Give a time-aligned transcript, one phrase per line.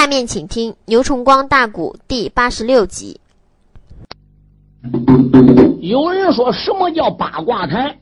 [0.00, 3.20] 下面请听牛崇光大鼓第八十六集。
[5.82, 7.98] 有人说什么叫八卦台？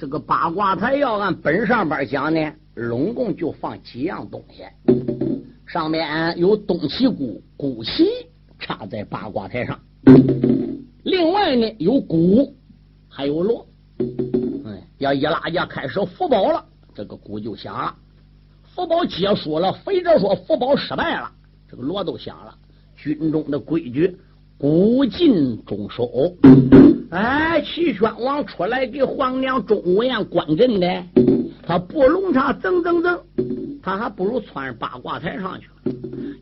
[0.00, 4.64] 这个八卦台要按本上边讲呢，拢共就放几样东西。
[5.64, 8.04] 上面有东旗鼓，鼓旗
[8.58, 9.76] 插在八卦台上；
[11.04, 12.52] 另外呢，有鼓，
[13.08, 13.64] 还有锣。
[14.66, 16.64] 哎，要一拉架开始福宝了，
[16.96, 17.94] 这个鼓就响了。
[18.74, 21.30] 福宝结束了，非者说福宝失败了，
[21.70, 22.54] 这个锣都响了。
[22.96, 24.16] 军中的规矩。
[24.58, 26.36] 古进中收，
[27.10, 31.04] 哎，齐宣王出来给皇娘钟无艳观阵的，
[31.66, 33.18] 他不龙场噌噌噌，
[33.82, 35.92] 他还不如窜八卦台上去了。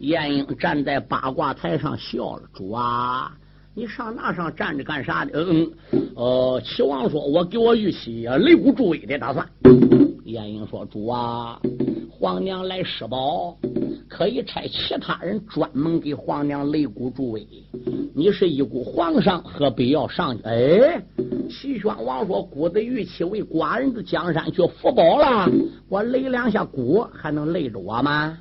[0.00, 3.32] 晏婴站在八卦台上笑了：“主啊，
[3.74, 5.70] 你上那上站着干啥的？”嗯，
[6.14, 9.48] 呃，齐王说：“我给我玉玺擂鼓助威的打算。”
[10.30, 11.60] 晏婴说：“主啊。”
[12.10, 13.56] 皇娘来施宝，
[14.06, 17.46] 可以差其他人专门给皇娘擂鼓助威。
[18.14, 20.42] 你是一股皇上，何必要上去？
[20.42, 21.02] 哎，
[21.48, 25.50] 齐宣王说：“鼓子玉器为寡人的江山去福宝了，
[25.88, 28.36] 我擂两下鼓，还能擂着我吗？”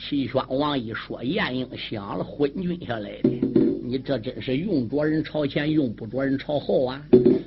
[0.00, 3.67] 齐宣王一说，晏婴想了，昏君下来的。
[3.88, 7.00] 你这真是用着人朝前，用不着人朝后啊！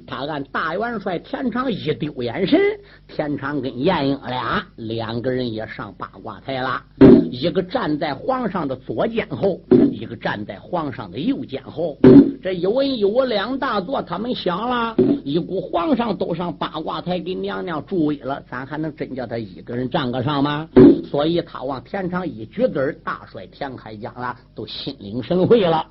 [0.07, 2.59] 他按大元帅田常一丢眼神，
[3.07, 6.81] 田常跟晏婴俩两个人也上八卦台了，
[7.29, 11.95] 一个站在皇上的左肩后，一个站在皇上的右肩后。
[12.41, 20.67] 这一文一武两大座，他们想了一股皇上都上八卦台给娘娘助威了，咱还能真叫他一个人站个上吗？
[21.05, 25.85] 所以他往田常一举子大帅田开疆了，都心领神会了。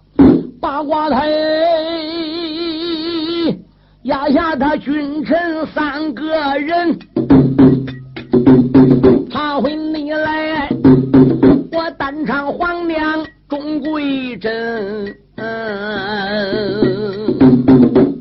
[0.61, 1.29] 八卦台。
[4.05, 6.25] 压下他君臣三个
[6.59, 6.99] 人，
[9.31, 10.69] 他回你来，
[11.73, 15.15] 我单唱皇娘钟贵珍，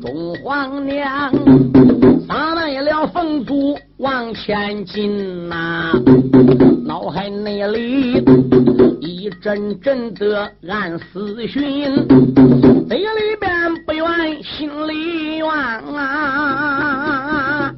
[0.02, 1.32] 钟皇娘
[4.34, 5.92] 前进呐，
[6.86, 8.22] 脑海内里
[9.00, 12.06] 一阵阵的暗思寻，
[12.88, 13.50] 嘴里边。
[13.86, 17.72] 不愿心里怨啊，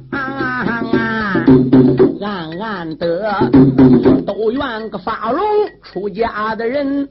[2.23, 3.35] 暗暗的
[4.25, 5.41] 都怨个发龙
[5.81, 7.07] 出家的人，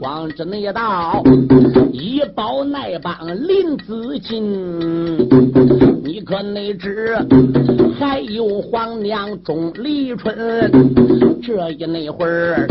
[0.00, 1.22] 光知那道
[1.92, 3.14] 一包那帮
[3.48, 5.18] 林子金，
[6.04, 7.16] 你可哪知
[7.98, 10.70] 还有皇娘钟离春，
[11.42, 12.66] 这一那会儿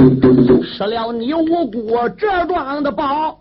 [0.63, 3.39] 失了你无辜这桩的宝。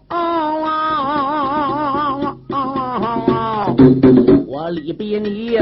[4.53, 5.57] 我离别你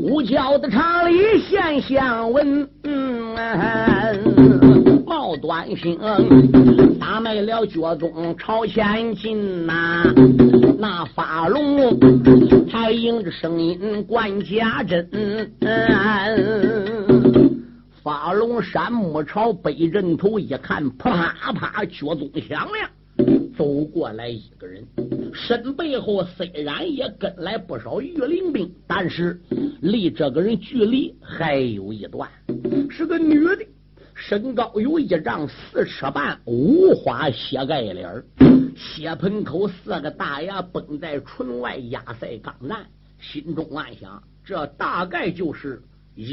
[0.00, 2.66] 五教的长里现相闻，
[5.04, 5.98] 冒端星
[6.98, 10.02] 打败了脚宗朝前进呐，
[10.78, 11.76] 那发龙
[12.70, 15.06] 还应着声音关家珍，
[18.02, 22.88] 发龙山木朝北阵头一看，啪啪脚宗响亮。
[23.56, 24.86] 走过来一个人，
[25.32, 29.40] 身背后虽然也跟来不少御林兵，但是
[29.80, 32.28] 离这个人距离还有一段。
[32.90, 33.66] 是个女的，
[34.14, 38.22] 身高有一丈四尺半，五花血盖脸，
[38.76, 42.86] 血盆口四个大牙崩在唇外，压塞钢蛋。
[43.18, 45.82] 心中暗想：这大概就是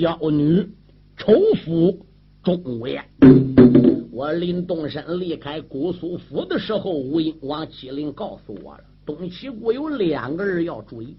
[0.02, 0.68] 妖女
[1.16, 1.34] 丑
[1.64, 2.06] 妇
[2.44, 3.06] 钟无艳。
[4.14, 11.18] 我临动身离开姑苏府的时候，吴英王机灵告诉我了，东齐国有两个人要注意。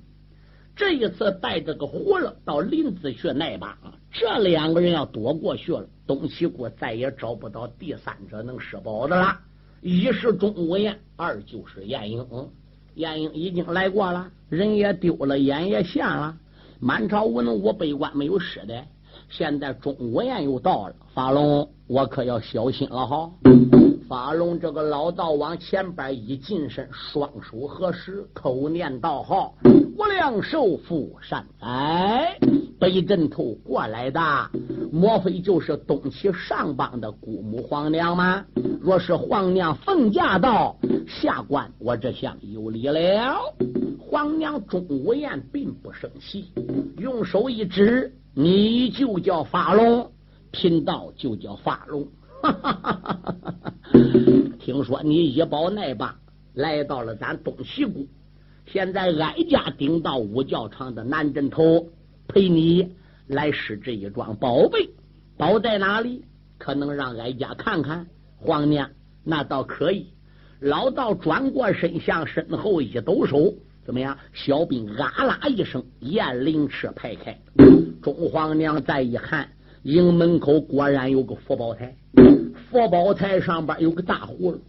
[0.77, 3.77] 这一次带着个活了到林子去那把，
[4.13, 9.41] 这两个人要躲过去了，东齐国再也找不到第三者能施宝的了。
[9.81, 12.25] 一是钟无艳，二就是晏婴。
[12.95, 16.37] 晏婴已经来过了，人也丢了，眼也瞎了，
[16.79, 18.85] 满朝文武百官没有失的。
[19.29, 21.69] 现在钟无艳又到了，法龙。
[21.87, 23.31] 我可要小心了哈！
[24.09, 29.55] 法龙这个老道往前边一近身，双手合十，口念道号
[29.99, 32.39] ：“无量寿福善哉！”
[32.81, 34.21] 北阵头过来的，
[34.91, 38.47] 莫非就是东齐上邦的姑母皇娘吗？
[38.81, 40.77] 若是皇娘奉驾到，
[41.07, 43.37] 下官我这厢有礼了。
[43.99, 46.47] 皇娘钟无艳并不生气，
[46.97, 50.11] 用手一指：“你就叫法龙。”
[50.57, 52.07] 贫道就叫发龙，
[54.61, 56.15] 听说你一包耐棒
[56.53, 58.07] 来到了咱东西谷，
[58.65, 61.89] 现在哀家顶到五教场的南镇头
[62.29, 62.95] 陪你
[63.27, 64.91] 来使这一桩宝贝。
[65.37, 66.25] 宝在哪里？
[66.57, 68.07] 可能让哀家看看。
[68.37, 68.89] 皇娘，
[69.25, 70.07] 那倒可以。
[70.61, 73.55] 老道转过身，向身后一抖手，
[73.85, 74.17] 怎么样？
[74.33, 77.39] 小兵啊啦一声，雁翎翅排开。
[78.03, 79.49] 中皇娘再一看，
[79.83, 81.95] 营门口果然有个佛宝台，
[82.71, 84.61] 佛宝台上边有个大葫芦。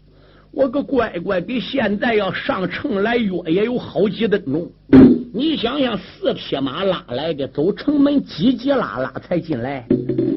[0.52, 4.72] 我个乖乖，比现在要上城来约也有好几吨重。
[5.38, 9.86] 你想想，四匹马拉来的，走城门叽叽拉拉才进来，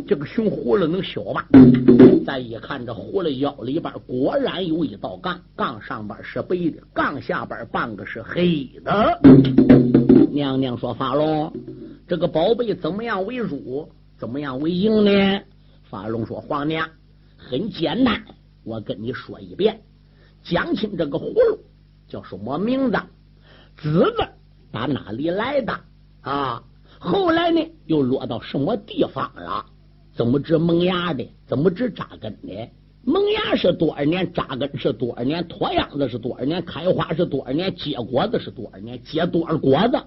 [0.09, 1.45] 这个熊葫芦能小吗？
[2.27, 9.21] 再一看，这葫芦腰里边果然有一道杠，杠上边是白的，杠下边半个是黑的。
[10.33, 11.53] 娘娘说：“法龙，
[12.09, 13.89] 这个宝贝怎么样为主？
[14.19, 15.41] 怎么样为赢呢？”
[15.89, 16.89] 法龙说：“皇娘，
[17.37, 18.25] 很简单，
[18.65, 19.79] 我跟你说一遍。”
[20.43, 21.61] 讲清这个葫芦
[22.09, 22.99] 叫什么名字？
[23.77, 24.27] 籽子
[24.70, 25.81] 打哪里来的
[26.20, 26.62] 啊？
[26.99, 29.65] 后来呢，又落到什么地方了？
[30.15, 31.29] 怎么知萌芽的？
[31.47, 32.70] 怎么知扎根的？
[33.05, 34.32] 萌芽是多少年？
[34.32, 35.47] 扎根是多少年？
[35.49, 36.65] 脱秧子是多少年？
[36.65, 37.75] 开花是多少年？
[37.75, 39.03] 结果子是多少年？
[39.05, 40.03] 结多少果子？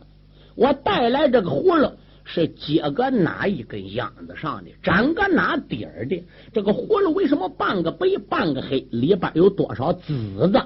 [0.56, 1.92] 我带来这个葫芦。
[2.24, 6.24] 是结个哪一根秧子上的，长个哪底儿的？
[6.54, 8.88] 这个葫芦为什么半个白半个黑？
[8.92, 10.62] 里边有多少籽子？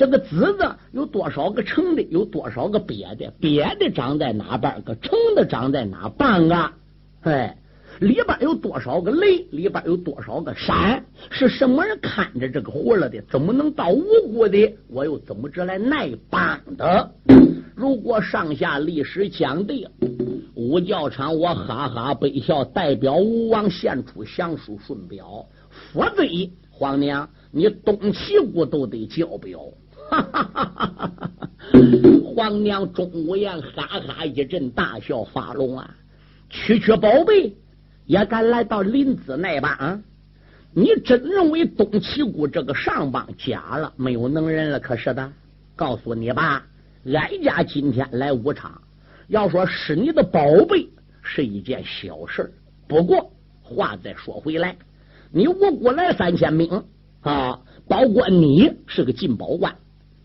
[0.00, 2.00] 这个子子有多少个成的？
[2.04, 3.30] 有多少个瘪的？
[3.38, 4.80] 瘪的长在哪半？
[4.80, 6.70] 个成的长在哪半个？
[7.20, 7.58] 哎，
[7.98, 9.44] 里边有多少个雷？
[9.50, 11.04] 里边有多少个山？
[11.28, 13.20] 是什么人看着这个葫芦的？
[13.30, 14.02] 怎么能到无
[14.32, 14.74] 辜的？
[14.88, 17.10] 我又怎么着来耐帮的？
[17.74, 19.90] 如果上下历史讲对了。
[20.54, 25.44] 武教场，我哈哈悲笑，代表吴王献出降书顺表，
[25.92, 26.22] 否则
[26.70, 29.60] 皇娘你东齐国都得交表。
[30.10, 31.06] 哈哈哈哈哈！
[31.06, 31.40] 哈
[32.34, 35.94] 皇娘钟无艳哈哈一阵大笑，发龙啊，
[36.48, 37.54] 区区宝贝
[38.06, 40.02] 也敢来到临淄那帮？
[40.72, 44.80] 你真认为东齐国这个上邦假了，没有能人了？
[44.80, 45.32] 可是的，
[45.76, 46.66] 告诉你吧，
[47.12, 48.80] 哀家今天来武昌。
[49.28, 50.88] 要说是你的宝贝
[51.22, 52.52] 是一件小事
[52.88, 54.76] 不过话再说回来，
[55.30, 56.84] 你我过来三千兵
[57.20, 59.76] 啊，包括你是个进宝官，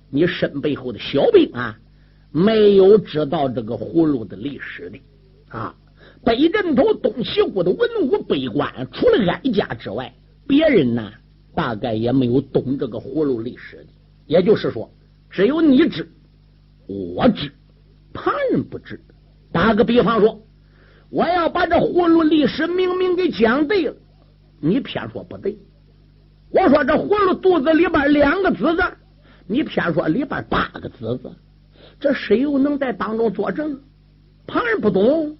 [0.09, 1.77] 你身背后的小兵啊，
[2.31, 4.99] 没有知道这个葫芦的历史的
[5.49, 5.75] 啊。
[6.23, 10.13] 北镇头东齐国的文武百官，除了哀家之外，
[10.47, 11.11] 别人呢
[11.53, 13.85] 大概也没有懂这个葫芦历史的。
[14.25, 14.89] 也就是说，
[15.29, 16.09] 只有你知，
[16.87, 17.51] 我知。
[18.13, 18.99] 旁人不知。
[19.51, 20.41] 打个比方说，
[21.09, 23.95] 我要把这葫芦历史明明给讲对了，
[24.59, 25.57] 你偏说不对。
[26.49, 28.81] 我说这葫芦肚子里边两个子子，
[29.47, 31.31] 你偏说里边八个子子，
[31.99, 33.79] 这谁又能在当中作证？
[34.47, 35.37] 旁人不懂。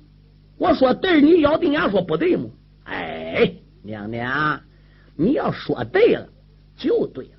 [0.58, 2.50] 我说对，你咬定牙说不对吗？
[2.86, 3.54] 哎，
[3.84, 4.62] 娘娘，
[5.16, 6.30] 你要说对了
[6.78, 7.32] 就对了，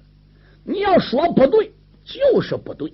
[0.64, 1.72] 你要说不对
[2.04, 2.92] 就是不对。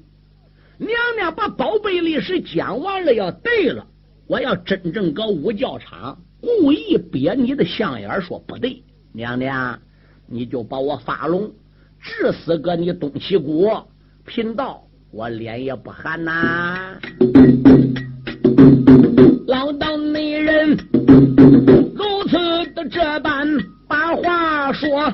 [0.78, 3.86] 娘娘把宝贝历史讲完了，要对了，
[4.26, 8.82] 我要真正搞五教场，故意憋你的象眼，说不对。
[9.12, 9.80] 娘娘，
[10.26, 11.52] 你就把我发聋，
[12.02, 13.86] 治死个你东齐国
[14.26, 14.82] 贫道，
[15.12, 16.98] 我脸也不寒呐。
[19.46, 20.76] 老道内人
[21.94, 22.36] 如此
[22.74, 23.46] 的这般
[23.86, 25.12] 把话说，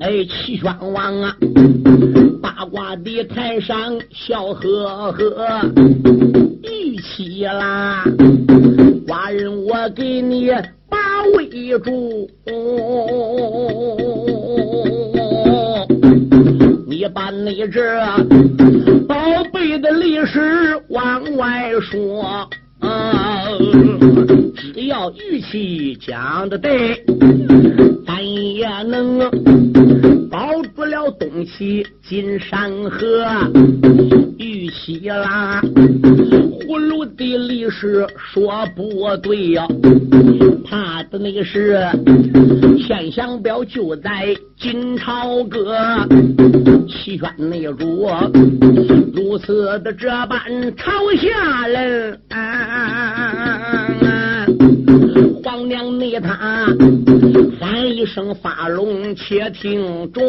[0.00, 1.36] 哎，齐宣王啊。
[2.42, 5.70] 八卦的台上笑呵呵，
[6.62, 8.04] 一起啦！
[9.06, 10.50] 寡人我给你
[10.88, 10.98] 把
[11.36, 12.28] 围住，
[17.50, 17.82] 你这
[19.08, 19.16] 宝
[19.52, 22.48] 贝的历史往外说。
[24.90, 27.00] 要玉器讲的对，
[28.04, 29.20] 咱也能
[30.28, 33.24] 保住了东西金山河。
[34.36, 39.64] 玉器啦，葫芦的历史说不对呀，
[40.68, 41.78] 怕的那个是
[42.84, 45.78] 现象表就在金朝阁，
[46.88, 48.08] 齐宣内主
[49.14, 50.40] 如此的这般
[50.76, 52.20] 朝下人。
[55.42, 56.66] 皇娘内他
[57.58, 60.22] 喊一声发龙，且听着。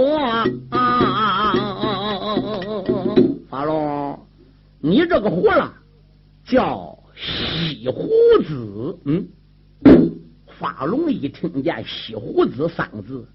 [3.50, 4.18] 发龙，
[4.80, 5.74] 你这个胡了，
[6.46, 8.10] 叫西胡
[8.48, 8.98] 子。
[9.06, 9.28] 嗯，
[10.58, 13.26] 发龙一听见西胡子三个字，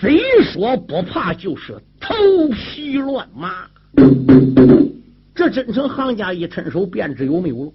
[0.00, 2.14] 贼说不怕就是头
[2.48, 3.68] 皮乱麻。
[5.34, 7.72] 这真成行家一伸手便知有没有了。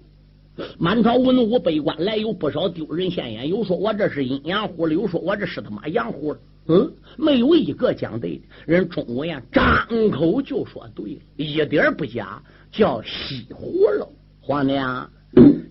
[0.78, 6.40] 满朝文武百官来，有不少丢人现眼，有说我这是阴阳户的，有说我这是他妈阳户的。
[6.66, 8.42] 嗯，没有一个讲对的。
[8.66, 9.64] 人钟无艳张
[10.10, 14.06] 口就说对了，一点不假，叫西葫芦。
[14.40, 15.10] 皇娘，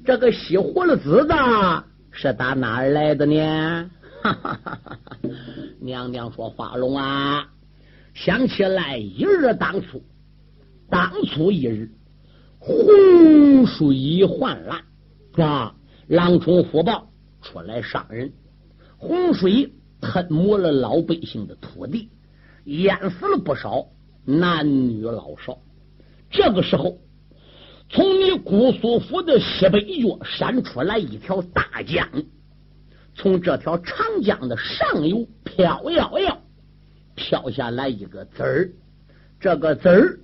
[0.04, 1.34] 这个西葫芦子子
[2.12, 3.90] 是打哪儿来的呢？
[4.24, 5.00] 哈哈哈哈哈！
[5.80, 7.48] 娘娘说：“花龙啊，
[8.14, 10.04] 想起来一日当初，
[10.90, 11.90] 当初一日，
[12.62, 14.86] 洪水泛滥
[15.46, 15.76] 啊，
[16.08, 17.10] 狼虫虎豹
[17.42, 18.32] 出来伤人，
[18.98, 22.10] 洪水。”吞没了老百姓的土地，
[22.64, 23.86] 淹死了不少
[24.26, 25.60] 男女老少。
[26.32, 26.98] 这个时候，
[27.88, 32.10] 从你姑苏府的西北角闪出来一条大江，
[33.14, 36.42] 从这条长江的上游飘摇摇
[37.14, 38.72] 飘下来一个子儿，
[39.40, 40.20] 这个子儿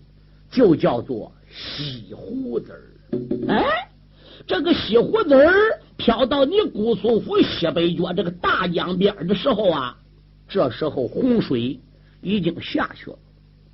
[0.49, 3.49] 就叫做西湖子儿。
[3.49, 3.89] 哎，
[4.45, 5.51] 这个西湖子儿。
[5.97, 9.97] 飘到你姑苏府西北角这个大江边的时候啊，
[10.47, 11.79] 这时候洪水
[12.21, 13.17] 已经下去了，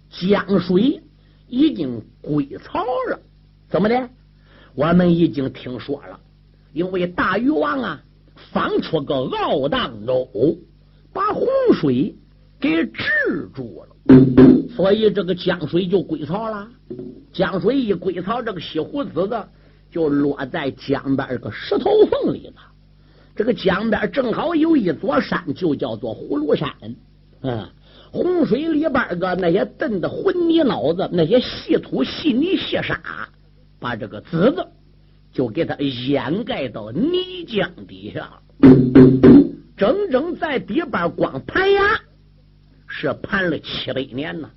[0.10, 1.02] 江水
[1.50, 3.20] 已经归槽了。
[3.68, 4.10] 怎么的？
[4.74, 6.18] 我们已经听说了，
[6.72, 8.02] 因为大禹王啊
[8.54, 10.58] 放出个敖荡舟，
[11.12, 12.16] 把洪水
[12.64, 14.16] 给制住了，
[14.74, 16.66] 所以这个江水就归槽了。
[17.34, 19.44] 江水一归槽，这个西湖子子。
[19.92, 22.56] 就落在江边个石头缝里了。
[23.36, 26.68] 这个江边正好有一座山，就叫做葫芦山。
[27.42, 27.70] 嗯，
[28.12, 33.00] 洪水里边个那些炖的混泥脑子，那些细土细泥细沙，
[33.80, 34.66] 把这个子子
[35.32, 38.32] 就给它掩盖到泥浆底下。
[39.78, 42.00] 整整在底边光盘牙
[42.96, 44.52] 是盘了七百年呢，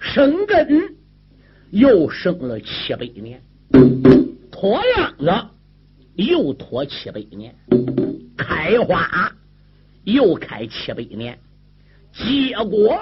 [0.00, 0.96] 生根
[1.70, 3.40] 又生了七百年。
[4.50, 5.30] 脱秧子
[6.16, 7.54] 又脱七百年，
[8.36, 9.32] 开花
[10.02, 11.38] 又开七百年，
[12.12, 12.98] 结果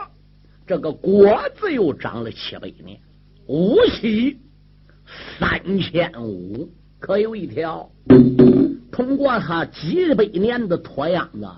[0.67, 3.01] 这个果子又长了七百年，
[3.47, 4.39] 五七
[5.39, 6.71] 三千五，
[7.01, 7.91] 可有一条。
[8.93, 11.49] 通过他几百年的脱秧子，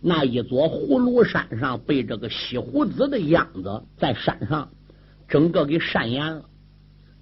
[0.00, 4.70] 那一座葫芦山上被这个西湖子的秧子在山上
[5.28, 6.44] 整个给山严了，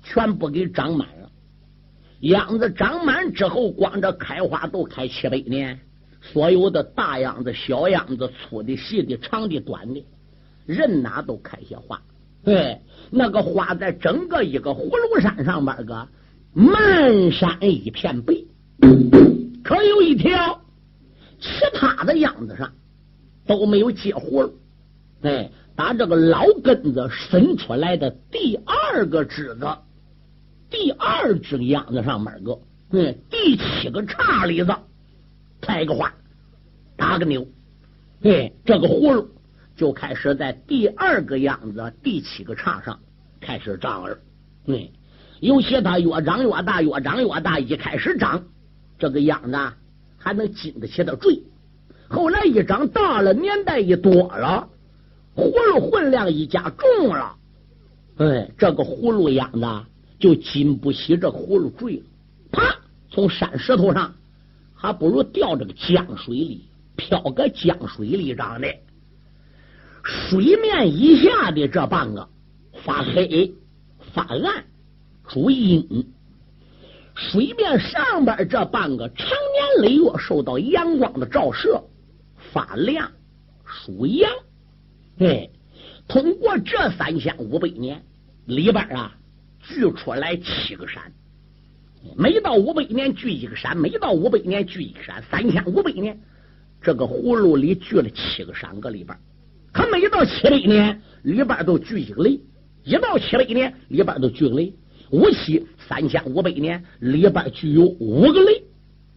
[0.03, 1.31] 全部给长满了。
[2.21, 5.81] 秧子长满之后，光这开花都开七百年。
[6.21, 10.05] 所有的大秧子、小秧子、粗的、细的、长的、短的，
[10.67, 12.03] 人哪都开些花。
[12.45, 12.81] 对，
[13.11, 16.09] 那个花在整个一个葫芦山上边个
[16.53, 18.35] 满山一片白，
[19.63, 20.61] 可有一条，
[21.39, 22.73] 其他的秧子上
[23.47, 24.59] 都没有结葫芦。
[25.23, 29.67] 哎，打这个老根子伸出来的第二个枝子。
[30.71, 34.77] 第二只秧子上面个，嗯，第七个叉里子
[35.63, 36.13] 开个花，
[36.95, 37.49] 打个牛，
[38.23, 39.31] 哎，这个葫芦
[39.77, 43.01] 就开始在第二个秧子第七个叉上
[43.41, 44.21] 开始长儿，
[44.67, 44.91] 嗯，
[45.41, 48.45] 有些它越长越大，越长越大，一开始长
[48.99, 49.75] 这个秧子啊
[50.19, 51.43] 还能经得起的坠，
[52.09, 54.69] 后来一长大了，年代一多了，
[55.35, 57.37] 葫芦混量一加重了，
[58.19, 59.67] 哎，这个葫芦秧子。
[60.19, 62.03] 就经不起这葫芦坠了，
[62.51, 62.75] 啪！
[63.09, 64.17] 从山石头上，
[64.75, 66.65] 还不如掉这个江水里，
[66.97, 68.67] 漂个江水里长的。
[70.03, 72.29] 水面以下的这半个
[72.83, 73.55] 发黑
[74.13, 74.65] 发暗，
[75.29, 75.87] 主阴；
[77.19, 81.83] 水面上边这半个长年累月受到阳光的照射，
[82.53, 83.11] 发亮，
[83.67, 84.31] 属阳。
[85.19, 85.51] 哎，
[86.07, 88.03] 通过这三千五百年
[88.47, 89.15] 里边啊。
[89.61, 91.13] 聚出来七个山，
[92.17, 96.19] 每到五百年聚一个山，每到五百年聚一个山，三千五百年，
[96.81, 99.19] 这个葫芦里聚了七个山个里边，
[99.71, 102.41] 可每到七百年里边都聚一个雷，
[102.83, 104.73] 一到七百年里边都聚个雷，
[105.11, 108.63] 五七三千五百年里边具有五个雷，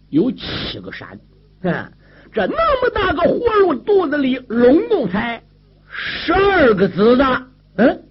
[0.08, 1.18] 有七个山，
[1.62, 1.92] 嗯，
[2.32, 5.42] 这那么大个葫芦肚子里，拢共才
[5.88, 7.22] 十二个子子，
[7.76, 8.02] 嗯。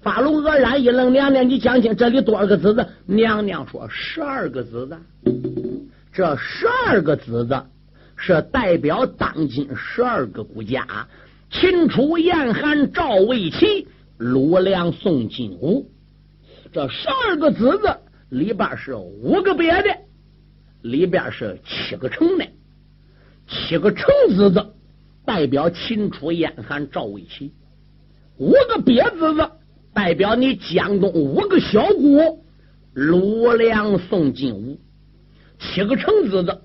[0.00, 2.86] 法龙愕然一愣，娘娘，你讲清这里多少个子子？
[3.06, 4.98] 娘娘说十二个子子。
[6.12, 7.62] 这十二个子子
[8.16, 10.86] 是代表当今十二个国家：
[11.50, 15.86] 秦、楚、燕、韩、赵、魏、齐、鲁、梁、宋、金、吴。
[16.74, 17.96] 这十二个子子
[18.30, 19.96] 里边是五个别的，
[20.82, 22.44] 里边是七个城的。
[23.46, 24.74] 七个城子子
[25.24, 27.54] 代表秦、楚、燕、韩、赵、魏、齐，
[28.38, 29.48] 五个别子子。
[29.92, 32.40] 代表你江东五个小国，
[32.94, 34.80] 鲁梁宋晋、吴，
[35.60, 36.62] 七个橙子子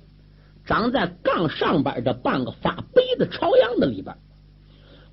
[0.65, 4.15] 长在杠上边的半个发白的朝阳的里边，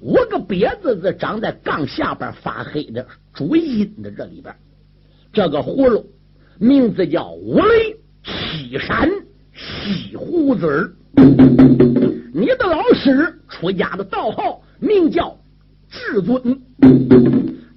[0.00, 4.56] 五个瘪子子长在杠下边发黑的主阴的这里边。
[5.36, 6.06] 这个葫芦
[6.58, 9.06] 名字叫五雷七山
[9.52, 10.90] 西胡子儿。
[12.32, 15.36] 你的老师出家的道号名叫
[15.90, 16.58] 至尊，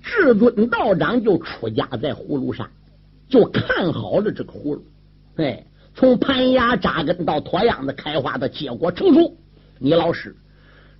[0.01, 2.66] 至尊道长就出家在葫芦山。
[3.28, 4.86] 就看好了这个葫芦，
[5.36, 9.36] 哎，从盘芽扎根到脱秧子开花的结果成熟，
[9.80, 10.34] 你老师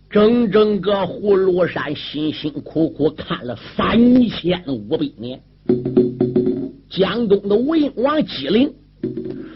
[0.10, 3.98] 整整个葫芦山辛辛苦苦看了三
[4.28, 5.42] 千五百年，
[6.90, 8.74] 江东的吴英王吉林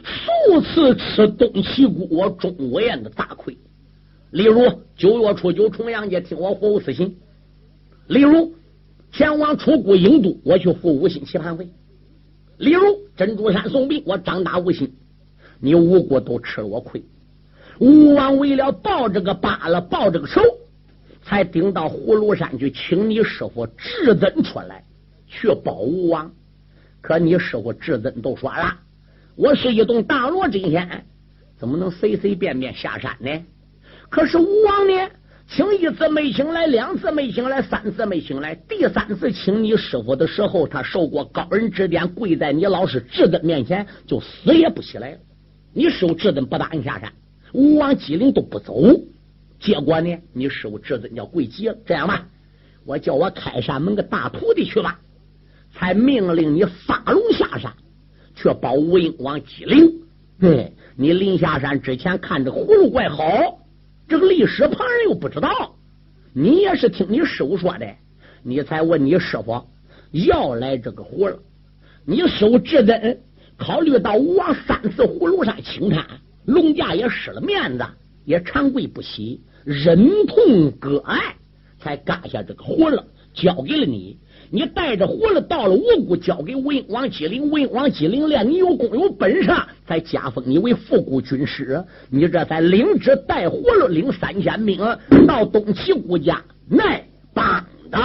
[0.03, 3.57] 数次吃东齐国我钟无艳的大亏，
[4.31, 4.61] 例如
[4.95, 7.15] 九月初九重阳节听我服务死刑，
[8.07, 8.53] 例如
[9.11, 11.67] 前往楚国郢都我去赴五星棋盘会。
[12.57, 12.81] 例如
[13.17, 14.93] 珍珠山送兵，我张大无心，
[15.59, 17.03] 你吴国都吃了我亏。
[17.79, 20.39] 吴王为了报这个疤了，报这个仇，
[21.23, 24.85] 才顶到葫芦山去请你师傅至尊出来
[25.27, 26.31] 去保吴王。
[27.03, 28.77] 可你师傅至尊都说了，
[29.36, 31.03] 我是一栋大罗真仙，
[31.57, 33.29] 怎么能随随便便下山呢？
[34.10, 35.10] 可是吴王呢？
[35.45, 45.19] 请一次没请来，两次没请来，三次没请来，第三次请你师傅的时候，他受过高人指点，跪在你老师至尊面前，就死也不起来。
[45.74, 47.12] 你师傅至尊不答应下山，
[47.51, 48.81] 吴王姬陵都不走，
[49.60, 51.75] 结果呢，你师傅至尊要跪急了。
[51.86, 52.25] 这样吧，
[52.86, 55.01] 我叫我开山门个大徒弟去吧，
[55.74, 57.74] 才命令你发龙下山，
[58.36, 59.92] 去保吴英王姬陵。
[60.39, 63.60] 对你临下山之前，看着葫芦怪好。
[64.08, 65.75] 这个历史旁人又不知道，
[66.34, 67.88] 你也是听你师傅说的，
[68.44, 69.63] 你才问你师傅
[70.12, 71.39] 要来这个葫芦。
[72.06, 73.20] 你师傅至尊
[73.58, 76.06] 考虑到吴王三次葫芦山请滩，
[76.46, 77.86] 龙家也失了面子，
[78.25, 81.36] 也长跪不起，忍痛割爱，
[81.80, 83.01] 才割下这个葫芦，
[83.33, 84.18] 交给了你。
[84.55, 89.51] 你带着葫芦到了五谷，交给文王姬陵，文王姬陵练你有功有本事，
[89.87, 91.83] 才加封你为副谷军师。
[92.11, 94.77] 你这才领旨带葫芦，领三千兵
[95.25, 96.39] 到东齐国家
[96.70, 97.98] 来帮的。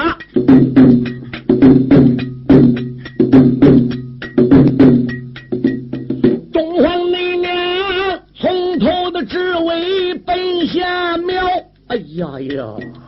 [6.51, 11.47] 东皇那娘从头的职位奔下庙，
[11.89, 13.08] 哎呀呀！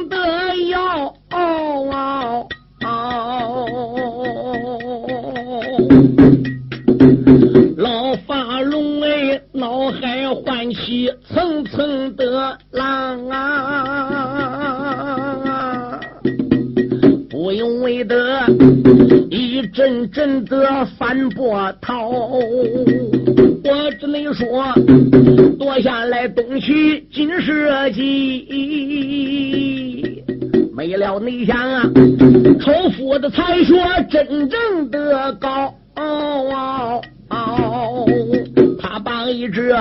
[39.71, 39.77] 这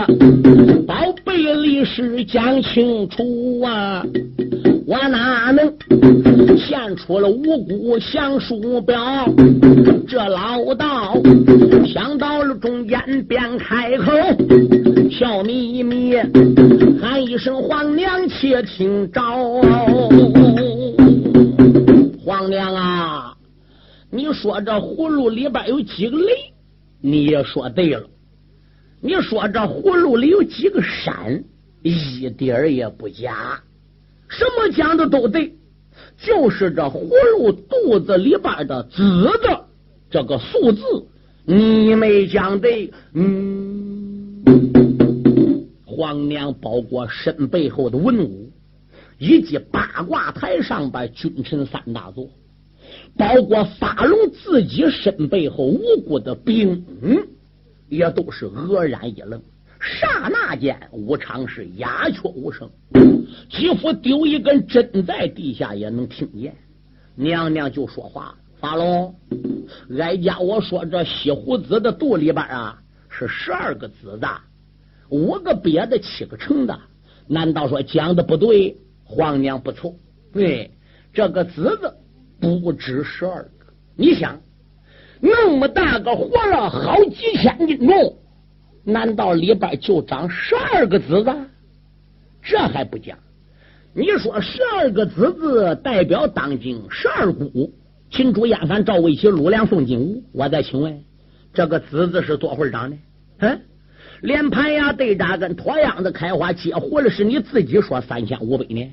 [0.87, 4.07] 宝贝历史讲清楚啊。
[4.87, 5.66] 我哪能
[6.57, 9.26] 献出了五谷降书表？
[10.07, 11.20] 这老道
[11.85, 14.12] 想到了中间，便开口
[15.11, 16.14] 笑眯眯，
[17.03, 19.20] 喊一声：“皇娘，且听着！
[22.24, 23.35] 皇娘啊，
[24.09, 26.33] 你说这葫芦里边有几个雷？
[27.00, 28.05] 你也说对了。
[29.00, 31.42] 你说这葫芦里有几个山？
[31.82, 33.62] 一点儿也不假。”
[34.28, 35.54] 什么讲的都对，
[36.22, 37.08] 就是这葫
[37.38, 39.02] 芦肚子里边的子
[39.42, 39.64] 的
[40.10, 40.82] 这个数字，
[41.44, 42.92] 你没讲对。
[43.14, 44.44] 嗯，
[45.84, 48.50] 皇娘包括身背后的文武，
[49.18, 52.28] 以及八卦台上边君臣三大座，
[53.16, 57.26] 包括发龙自己身背后无辜的兵，嗯
[57.90, 59.38] 也都是愕然一愣。
[59.79, 62.70] 刹那间，武昌是鸦雀无声，
[63.50, 66.55] 几乎丢一根针在地下也能听见。
[67.14, 69.14] 娘娘就说话：“发龙，
[69.98, 74.29] 哀家我说这西湖子的肚里边啊是十二个子的，
[75.09, 76.79] 五个瘪的，七个成的。
[77.26, 78.76] 难道说讲的不对？
[79.05, 79.96] 皇娘不错，
[80.33, 80.70] 对
[81.12, 81.92] 这个子子
[82.38, 83.66] 不止十二个。
[83.96, 84.40] 你想，
[85.20, 88.16] 那么大个活了好几千斤重。”
[88.83, 91.30] 难道里边就长十二个子子？
[92.42, 93.18] 这还不讲，
[93.94, 97.70] 你说十二个子字代表当今十二股，
[98.11, 100.22] 秦主燕凡赵魏齐鲁梁宋金吴。
[100.33, 101.04] 我再请问，
[101.52, 102.96] 这个子字是多会长的？
[103.40, 103.61] 嗯，
[104.22, 108.90] 连盘牙对扎跟脱秧子开花结活了，是你自己说三千五百年。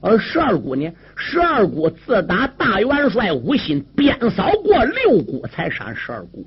[0.00, 0.92] 而十二姑呢？
[1.16, 6.46] 十二姑自打大元帅吴心鞭扫过六姑，才删十二姑。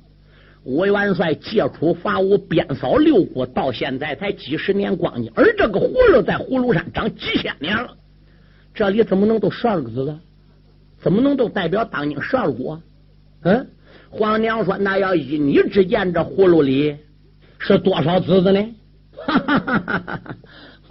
[0.64, 5.32] 吴元帅借出伐吴，鞭扫六姑，到现在才几十年光景。
[5.36, 7.98] 而这个葫芦在葫芦山长几千年了，
[8.74, 10.20] 这里怎么能都十二个子呢？
[11.00, 12.78] 怎么能都代表当今十二股？
[13.42, 13.68] 嗯，
[14.12, 16.96] 皇娘说：“那要依你之见，这葫芦里
[17.58, 18.76] 是多少子子呢？”
[19.26, 20.36] 哈哈哈哈哈！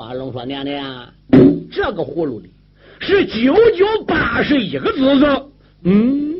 [0.00, 1.06] 法龙说：“娘娘。”
[1.70, 2.50] 这个葫芦里
[3.00, 5.26] 是九九八十一个子子。
[5.82, 6.34] 嗯，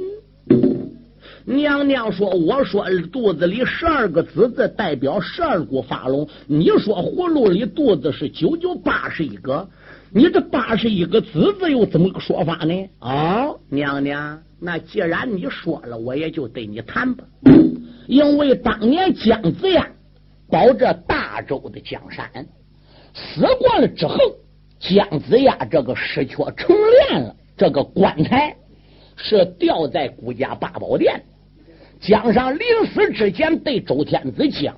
[1.45, 9.69] 娘娘说：“我说肚子里十二个子子代表十二股发龙，你说葫芦里肚子是九九八十一个，
[10.11, 17.23] 你这八十一个子子又怎么个说法呢？”哦，娘娘，那既然你说了，我也就对你谈吧。
[18.07, 19.87] 因为当年姜子牙
[20.49, 22.27] 保着大周的江山，
[23.15, 24.17] 死过了之后。
[24.83, 26.75] 姜子牙这个失却成
[27.11, 28.57] 殓了，这个棺材
[29.15, 31.23] 是吊在孤家八宝殿。
[32.01, 34.75] 姜尚临死之前对周天子讲：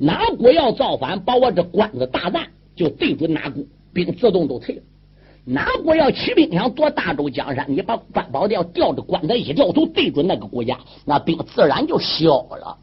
[0.00, 2.44] 哪国要造反，把我这棺子大战，
[2.74, 3.62] 就对准哪国，
[3.94, 4.82] 兵自动都退了。
[5.44, 12.76] 哪国要起兵想夺大周江山，你把八宝殿吊着棺材一掉头，对准那个国家，那兵自然就消了。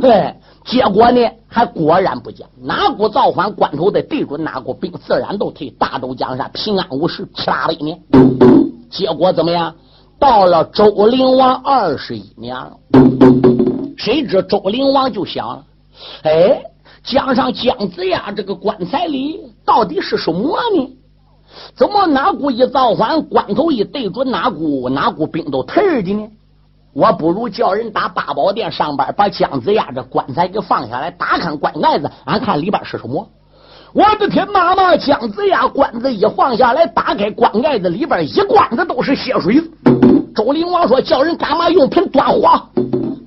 [0.00, 0.34] 对。
[0.64, 5.70] 结果呢，还果然不讲，哪股造反，关头得对准哪股兵，自然都退。
[5.78, 7.98] 大都江山平安无事，七八百年。
[8.90, 9.74] 结果怎么样？
[10.18, 12.76] 到了周灵王二十一年了，
[13.96, 15.64] 谁知周灵王就想了：
[16.24, 16.60] 哎，
[17.02, 20.90] 江上姜子牙这个棺材里到底是什么呢？
[21.74, 26.28] 怎么哪股一造反，关头一对准哪股，哪股兵都退的呢？
[26.94, 33.28] 我不如叫人打八宝殿上班，把姜子牙这棺材给放下来，打开棺盖子，俺看里边是什么。
[33.92, 34.96] 我的天妈妈！
[34.96, 39.62] 姜子牙棺子一放下来，打开棺盖子，里边一棺子都是血水。
[40.34, 42.60] 周灵王说：“叫人干嘛用盆端火，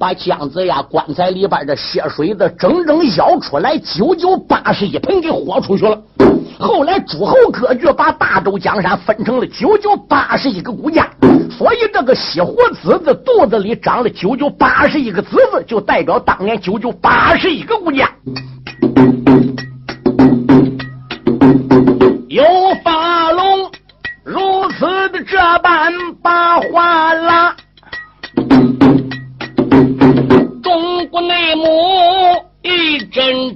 [0.02, 6.02] 把姜子牙棺材里边的血水子整整舀出来，九九八十一盆给豁出去了。”
[6.60, 11.08] 后来诸侯割据，把大周江山分成了九九八十一个国家，
[11.56, 18.10] 所以这个西湖子子肚子里长了九九八十一个子子，就代表当年九九八十一个国家。
[22.28, 22.44] 有
[22.84, 23.70] 法龙
[24.24, 27.56] 如此的这般把话拉，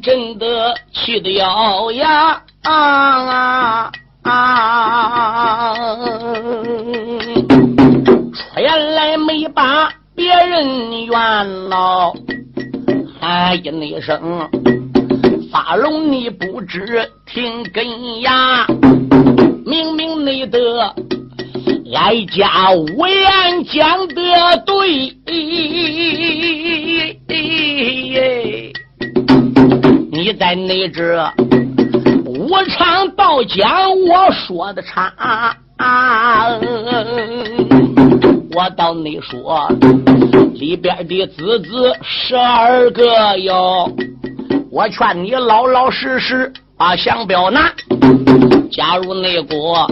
[0.06, 2.40] 真的气得咬牙。
[2.62, 3.92] 啊啊
[4.22, 5.74] 啊！
[8.56, 12.14] 原来没把别人怨恼，
[13.20, 14.48] 喊一声
[15.52, 18.68] 发龙，你不知听根呀！
[19.66, 20.60] 明明你的
[21.96, 24.16] 哀家无言讲的
[24.68, 25.16] 对，
[30.16, 31.30] 你在内这。
[32.50, 35.12] 我唱道讲，我说的差。
[38.56, 39.70] 我到你说
[40.54, 43.92] 里边的子子十二个哟，
[44.72, 47.74] 我劝你老老实实把香表拿。
[48.72, 49.86] 假如那国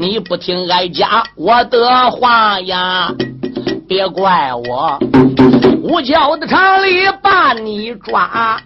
[0.00, 3.14] 你不听哀家我的话呀，
[3.86, 4.98] 别怪我
[5.88, 8.60] 五教的厂里把你抓。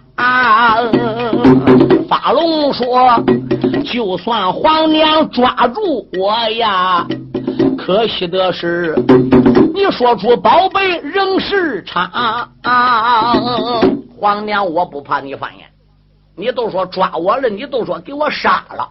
[2.09, 3.23] 法龙说
[3.85, 7.05] ：“就算皇娘抓住我呀，
[7.77, 8.95] 可惜的是，
[9.71, 12.49] 你说出宝贝仍是差。
[14.19, 15.67] 皇娘，我不怕你翻眼，
[16.35, 18.89] 你都说抓我了，你都说给我杀了，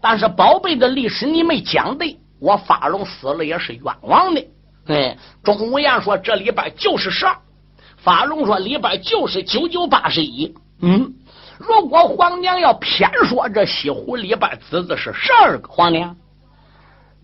[0.00, 4.42] 但是宝贝的历史你没讲对，我法龙死了也是冤枉的。
[4.86, 7.36] 哎，钟无艳说这里边就是十二，
[8.06, 10.54] 法龙说里边就是九九八十一。
[10.80, 11.12] 嗯。”
[11.58, 16.14] 如果皇娘要偏说这西湖里边子子是十二个，皇娘，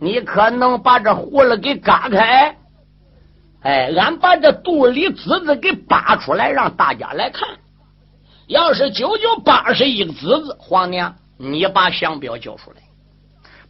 [0.00, 2.56] 你可能把这葫芦给嘎开，
[3.60, 7.46] 哎，俺把这肚里子子给扒出来，让大家来看。
[8.46, 12.76] 要是九九八十一个子子，皇娘，你把相表交出来，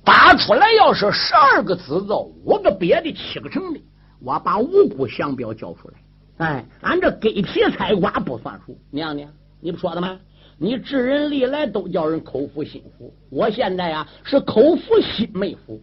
[0.05, 3.81] 扒出来要是十二个子子，五个别的，七个成的，
[4.25, 5.94] 我把五股相表交出来。
[6.42, 10.18] 哎，俺这给皮菜瓜不算数，娘娘，你不说的吗？
[10.59, 15.81] 你治人历来都叫人口服心服，我现在呀是口服心没服，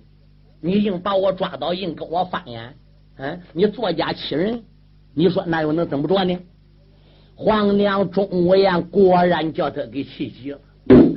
[0.59, 2.73] 你硬把我抓到，硬跟我翻眼，
[3.15, 4.61] 嗯，你作假欺人，
[5.13, 6.37] 你说那又能怎么着呢？
[7.35, 10.59] 皇娘钟无艳果然叫他给气急了。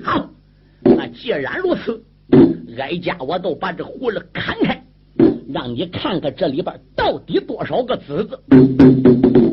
[0.04, 0.30] 好，
[0.82, 2.04] 那既然如此，
[2.78, 4.81] 哀家我都把这葫芦砍开，
[5.52, 8.40] 让你看看这里边到底多少个子子。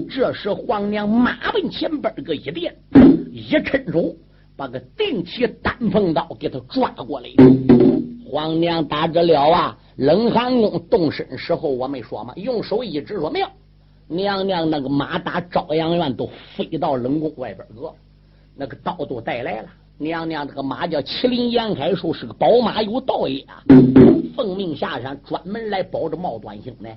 [0.09, 2.73] 这时皇娘马奔前边个一垫，
[3.29, 4.15] 一伸手
[4.55, 7.27] 把个定起丹凤刀给他抓过来。
[8.25, 12.33] 皇娘打着了啊，冷寒宫动身时候我没说吗？
[12.37, 13.51] 用手一指说妙，
[14.07, 17.93] 娘娘那个马打朝阳院都飞到冷宫外边个，
[18.55, 19.69] 那个刀都带来了。
[20.01, 23.61] 娘娘这个马叫麒麟杨开树，是个宝马有道爷啊，
[24.33, 26.89] 奉命下山专门来保着毛端星呢。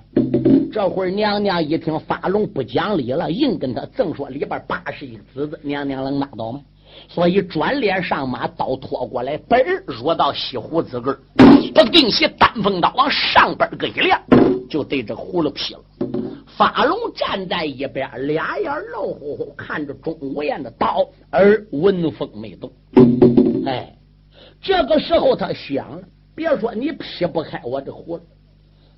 [0.71, 6.61] 这会儿娘娘一听发龙不讲理了，硬跟他正说里边八十一个子子，娘娘能拿倒吗？
[7.09, 11.19] 所以转脸上马，刀拖过来，嘣儿入到西胡子根儿，
[11.75, 14.17] 把定西单锋刀往上边个一亮，
[14.69, 15.81] 就对着葫芦劈了。
[16.55, 22.71] 发龙站在一边，俩眼漏乎乎看着钟无艳的刀，而闻风没动。
[23.65, 23.95] 哎，
[24.61, 26.03] 这个时候他想了，
[26.35, 28.21] 别说你劈不开我这葫芦，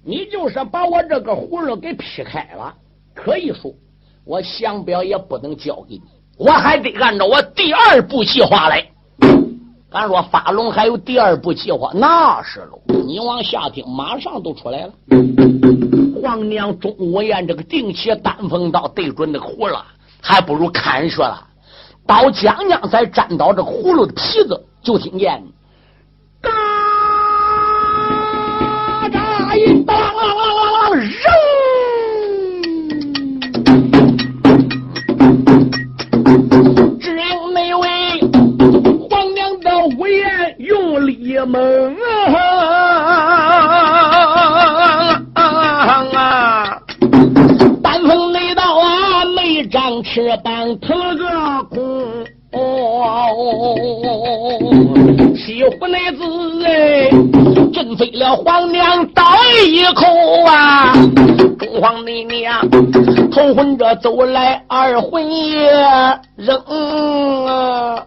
[0.03, 2.75] 你就是把我这个葫芦给劈开了，
[3.13, 3.73] 可以说
[4.25, 6.01] 我降表也不能交给你，
[6.37, 8.85] 我还得按照我第二步计划来。
[9.91, 12.81] 俺说发龙还有第二步计划，那是喽。
[13.07, 14.93] 你往下听，马上都出来了。
[16.25, 19.77] 皇娘钟无艳这个定起丹凤刀对准那个葫芦，
[20.19, 21.47] 还不如砍去了。
[22.07, 25.43] 刀将将才沾到这葫芦的皮子，就听见
[58.37, 59.23] 皇娘倒
[59.65, 60.05] 一口
[60.45, 60.93] 啊！
[61.57, 62.67] 中皇你娘
[63.31, 65.71] 头昏着走来，二魂也
[66.35, 66.57] 扔
[67.47, 68.03] 啊！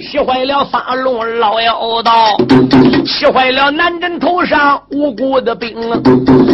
[0.00, 2.36] 气坏了发龙老妖道，
[3.06, 5.74] 气坏了南镇头上无辜的兵，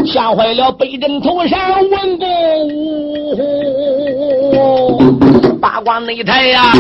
[0.07, 1.59] 吓坏了北镇头上
[1.91, 2.29] 文公
[2.69, 3.39] 武。
[5.61, 6.73] 八卦擂台呀，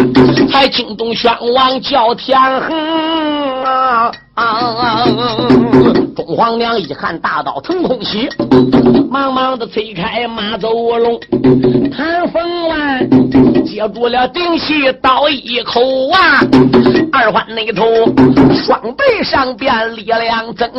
[0.50, 4.12] 还惊动宣王叫天恒啊！
[6.14, 8.28] 中皇娘一看大刀腾空起，
[9.10, 11.18] 忙忙的推开马走龙，
[11.90, 13.08] 谭凤万
[13.64, 16.40] 接住了顶起刀一口啊！
[17.12, 17.84] 二环那头
[18.54, 20.70] 双背上边力量增，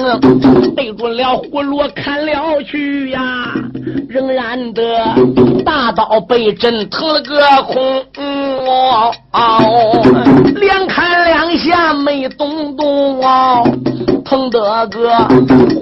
[0.75, 3.53] 对准了葫芦砍了去呀！
[4.07, 4.81] 仍然的
[5.65, 8.05] 大刀被震腾了个空，
[9.31, 9.98] 哦，
[12.29, 13.63] 下没动动哦，
[14.23, 15.27] 疼得个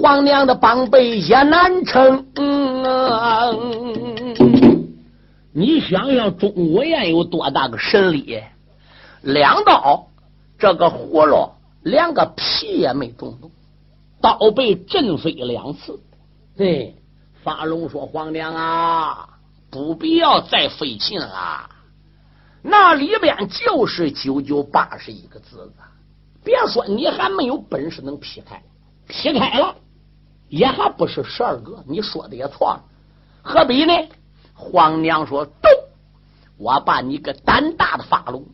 [0.00, 2.24] 皇娘的膀背也难撑。
[5.52, 8.42] 你想想钟无艳有多大个神力？
[9.22, 10.06] 两刀，
[10.58, 11.50] 这个葫芦
[11.82, 13.50] 连个皮也没动动，
[14.20, 16.00] 刀被震飞两次。
[16.56, 16.94] 对。
[17.42, 19.28] 法龙说：“皇娘啊，
[19.70, 21.70] 不必要再费劲了，
[22.62, 25.72] 那里边就是九九八十一个字子。
[26.44, 28.62] 别说你还没有本事能劈开，
[29.06, 29.74] 劈开了
[30.48, 31.82] 也还不是十二个。
[31.86, 32.84] 你说的也错了，
[33.42, 33.92] 何必呢？”
[34.54, 35.68] 皇娘说：“都，
[36.56, 38.44] 我把你个胆大的发龙，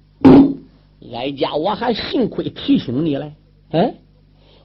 [1.15, 3.33] 哀家我还幸亏提醒你嘞，
[3.71, 3.97] 嗯。”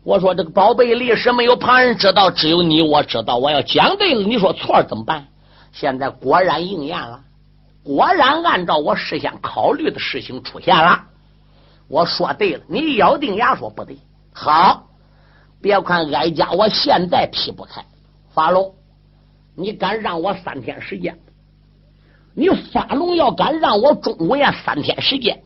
[0.03, 3.37] 我说这个宝贝历史没有旁人知道，只有你我知道。
[3.37, 5.27] 我要讲对了，你说错怎么办？
[5.71, 7.21] 现在果然应验了，
[7.83, 11.03] 果然按照我事先考虑的事情出现了。
[11.89, 13.97] 我说对了，你咬定牙说不对。
[14.31, 14.87] 好，
[15.61, 17.83] 别看哀家我现在劈不开，
[18.33, 18.75] 发龙，
[19.55, 21.19] 你敢让我三天时间？
[22.35, 25.43] 你发龙要敢让我钟无艳三天时间，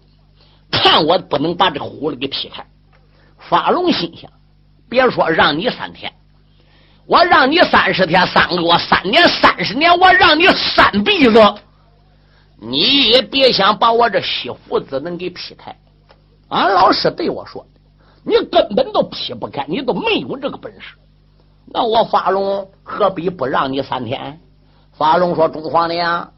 [0.69, 2.65] 看我不能把这葫芦给劈开。
[3.37, 4.29] 发龙心想。
[4.89, 6.13] 别说让你三天，
[7.07, 11.55] 我让你三十天、三个月、三年、三十年，我让你三辈子，
[12.59, 15.75] 你也别想把我这西胡子能给劈开。
[16.53, 17.65] 俺老师对我说，
[18.23, 20.95] 你根本都劈不开，你都没有这个本事。
[21.65, 24.39] 那我发龙何必不让你三天？
[24.91, 26.31] 发龙说：“中皇娘，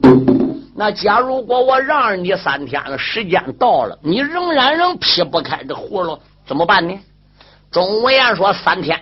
[0.74, 6.98] 那假如果我让你三天了，时间到了，你仍然仍劈不开这葫芦，怎么办呢？
[7.70, 8.98] 钟无艳说三天，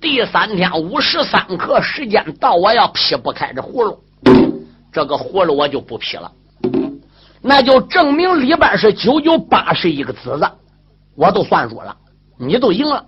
[0.00, 4.00] 第三天五时三刻时间到，我要劈不开这葫芦，
[4.92, 6.32] 这个葫芦我就不劈了，
[7.40, 10.50] 那就证明里边是九九八十一个子子，
[11.14, 11.96] 我都算数了，
[12.38, 13.06] 你都赢了，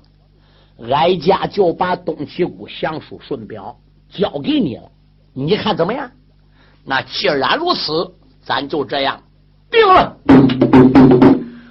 [0.91, 3.77] 哀家就把东齐谷降书顺表
[4.09, 4.91] 交给你了，
[5.35, 6.11] 你看怎么样？
[6.85, 9.23] 那既然如此，咱就这样
[9.71, 10.17] 定了。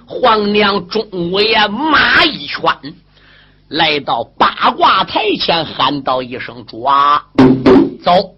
[0.06, 2.62] 皇娘钟无艳马一圈，
[3.68, 7.24] 来到八卦台前，喊道一声：“抓！”
[8.02, 8.34] 走，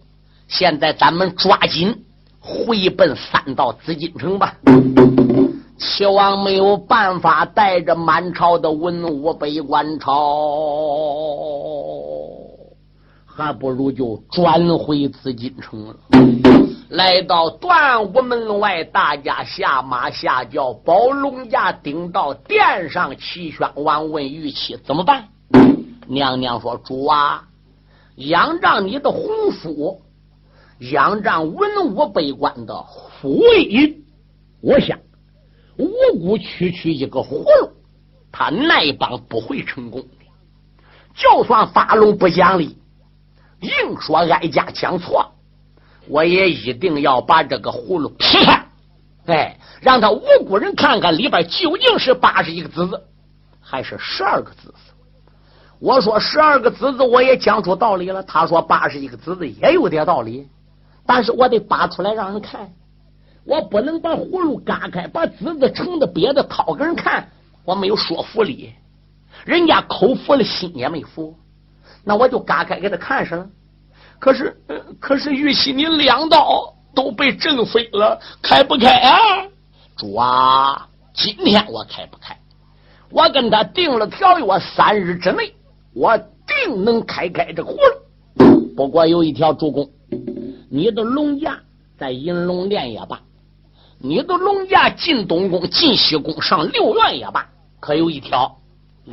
[0.49, 2.05] 现在咱们抓紧
[2.43, 4.57] 回奔三道紫禁城吧。
[5.79, 10.13] 齐王没有办法带着满朝的文武百官朝，
[13.25, 15.97] 还不如就转回紫禁城了。
[16.89, 23.17] 来到断武门外，大家下马下轿，宝龙驾顶到殿上。
[23.17, 25.29] 齐宣王问玉妻怎么办？
[26.07, 27.45] 娘娘说：“主啊，
[28.17, 30.03] 仰仗你的洪福，
[30.91, 34.03] 仰仗文武百官的护卫，
[34.61, 34.99] 我想
[35.79, 37.71] 无辜区区一个葫芦，
[38.33, 40.09] 他那帮不会成功的。
[41.15, 42.79] 就算法龙不讲理，
[43.61, 45.33] 硬说哀家讲错。”
[46.09, 48.67] 我也一定要把这个葫芦劈开，
[49.27, 53.01] 哎，让他无辜人看看里边究竟是八十一个子子，
[53.61, 54.75] 还是十二个子子。
[55.79, 58.21] 我说十二个子子，我也讲出道理了。
[58.25, 60.49] 他说八十一个子子也有点道理，
[61.07, 62.73] 但是我得拔出来让人看，
[63.45, 67.29] 我不能把葫芦嘎开，把子子撑的瘪的掏给人看，
[67.65, 68.73] 我没有说服力，
[69.45, 71.37] 人家口服了，心也没服，
[72.05, 73.47] 那我就嘎开给他看上了。
[74.19, 74.57] 可是，
[75.01, 79.19] 可是玉玺，你两刀都被震飞了，开不开啊？
[79.97, 82.39] 主啊，今天我开不开？
[83.11, 85.53] 我跟他定了条约，三日之内，
[85.93, 88.75] 我定能开开这葫芦。
[88.77, 89.91] 不过有一条，主公，
[90.71, 91.61] 你的龙驾
[91.99, 93.21] 在银龙殿也罢，
[93.99, 97.49] 你的龙驾进东宫、进西宫、上六院也罢，
[97.81, 98.59] 可有一条，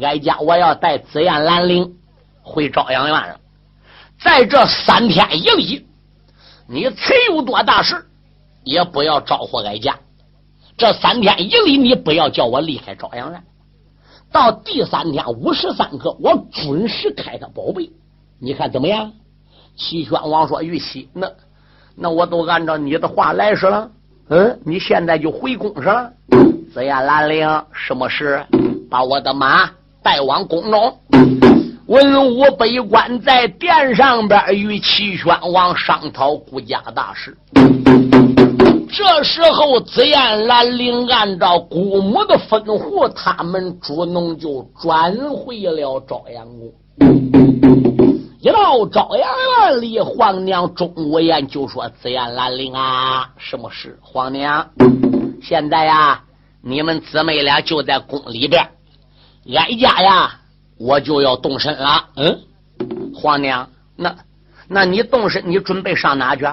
[0.01, 1.95] 哀家我要带紫燕兰陵
[2.41, 3.39] 回朝阳院了。
[4.19, 5.85] 在这三天一里，
[6.67, 8.05] 你才有多大事，
[8.63, 9.99] 也不要招呼哀家。
[10.77, 13.43] 这三天一里，你不要叫我离开朝阳院。
[14.31, 17.89] 到第三天五时三刻，我准时开他宝贝。
[18.39, 19.13] 你看怎么样？
[19.79, 21.27] 齐宣王说：“玉玺，那
[21.95, 23.89] 那我都按照你的话来是了。
[24.27, 26.11] 嗯，你现在就回宫是了。
[26.73, 28.45] 紫燕兰陵，什么事？
[28.89, 29.69] 把我的马
[30.03, 30.93] 带往宫中。”
[31.87, 37.35] 文武百官在殿上边与齐宣王商讨国家大事。
[38.91, 47.88] 这时候，紫燕兰陵按照姑母的吩咐，他们主农就转回了朝阳宫。
[48.41, 49.29] 一到朝阳
[49.69, 53.99] 院里，皇娘钟无艳就说：“紫燕兰陵啊，什么事？
[54.01, 54.65] 皇娘，
[55.41, 56.23] 现在呀，
[56.61, 58.65] 你们姊妹俩就在宫里边，
[59.55, 60.35] 哀家呀。”
[60.79, 62.39] 我就要动身了，嗯，
[63.13, 64.15] 皇娘，那
[64.69, 66.47] 那你动身，你准备上哪去？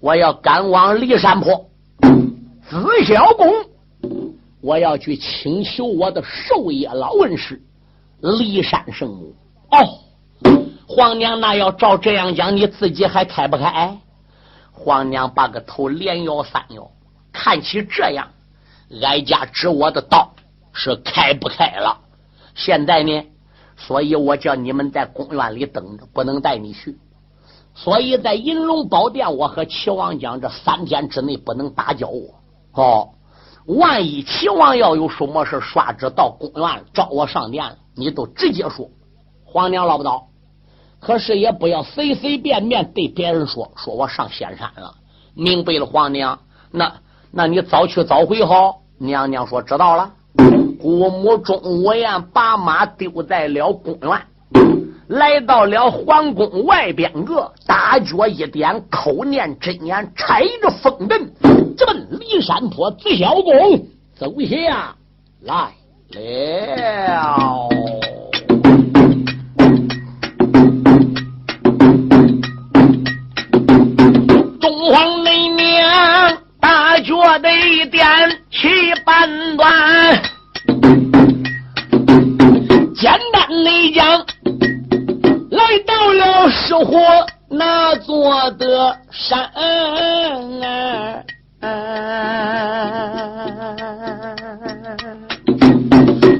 [0.00, 1.68] 我要赶往骊山坡
[2.70, 3.52] 紫霄宫，
[4.62, 7.60] 我要去请求我的寿爷老恩师
[8.22, 9.34] 骊山圣母。
[9.70, 9.98] 哦，
[10.88, 13.98] 皇娘，那要照这样讲，你自己还开不开？
[14.72, 16.90] 皇娘把个头连摇三摇，
[17.30, 18.28] 看起这样，
[19.02, 20.30] 哀家指我的道
[20.72, 21.98] 是开不开了。
[22.54, 23.26] 现在呢？
[23.76, 26.98] 所以我叫你们在公园里等着，不能带你去。
[27.74, 32.34] 所以在银龙宝殿，我和齐王讲，这三天之内不能打搅我。
[32.72, 33.10] 哦，
[33.66, 38.88] 万一齐王要有什么事，刷旨到公园找我上殿，你都直接说。
[39.44, 40.27] 皇娘老不到，
[41.00, 44.94] 可是也不要随随便便对别人说，说我上仙山了。
[45.34, 46.40] 明白了，皇娘，
[46.72, 46.92] 那
[47.30, 48.80] 那你早去早回好。
[48.98, 50.12] 娘娘说知道了。
[50.80, 54.20] 姑母钟无艳把马丢在了公园，
[55.08, 61.32] 来到了皇宫外边个，大脚一点，口念真言，踩着风阵，
[61.76, 63.86] 直奔骊山坡紫霄宫
[64.16, 64.96] 走下
[65.42, 65.72] 来
[66.12, 68.07] 了。
[74.68, 78.06] 中皇内娘大脚的一点
[78.50, 78.68] 七
[79.02, 79.66] 半段。
[82.94, 84.26] 简单的讲，
[85.52, 87.00] 来到了石火
[87.48, 89.50] 那座的山。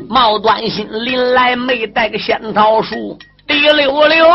[0.07, 4.27] 毛端心临来没带个仙桃树，滴溜溜，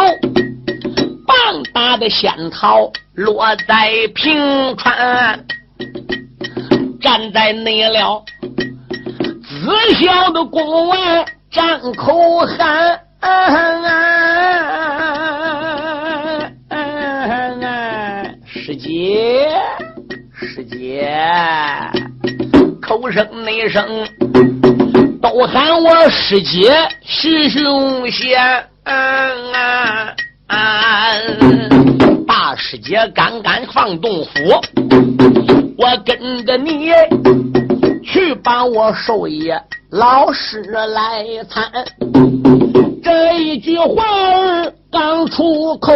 [1.26, 5.45] 棒打的仙桃落在平川，
[7.01, 12.99] 站在内了，自小的公文张口喊。
[13.19, 13.89] 啊啊
[16.69, 19.47] 啊师姐，
[20.34, 21.17] 师姐，
[22.82, 24.05] 口声内声
[25.21, 28.67] 都喊我师姐徐雄贤。
[32.28, 34.32] 大师姐刚刚放洞府，
[35.78, 36.91] 我跟着你
[38.04, 39.60] 去把我寿爷
[39.91, 41.64] 老师来参。
[43.04, 44.04] 这一句话
[44.91, 45.93] 刚出口，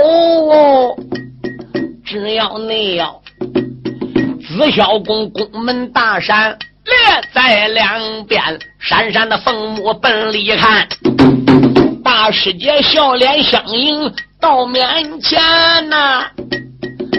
[2.06, 3.22] 只要你要
[4.48, 6.94] 紫霄宫宫门大山，列
[7.34, 8.42] 在两边，
[8.80, 10.88] 闪闪的凤目奔里看，
[12.20, 14.12] 大师姐笑脸相迎
[14.42, 14.84] 到面
[15.22, 15.40] 前
[15.88, 16.26] 呐，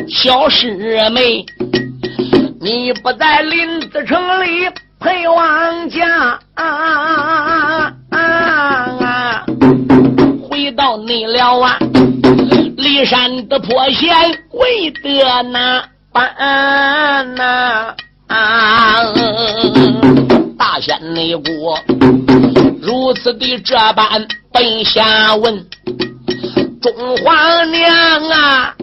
[0.09, 0.75] 小师
[1.11, 1.47] 妹，
[2.61, 4.69] 你不在林子城里
[4.99, 9.47] 陪王家啊啊！
[10.51, 11.79] 回到你了啊！
[12.77, 14.13] 骊山的破险
[14.51, 15.81] 为得那
[16.13, 17.95] 般呐？
[18.27, 19.05] 啊
[20.59, 21.79] 大仙内国
[22.89, 25.63] 如此的这般奔下问，
[26.81, 28.75] 中皇娘啊，